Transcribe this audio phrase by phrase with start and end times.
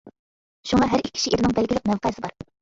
[0.69, 2.37] شۇڭا ھەر ئىككى شېئىرنىڭ بەلگىلىك مەۋقەسى بار.